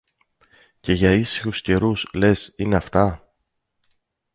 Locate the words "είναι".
2.55-2.75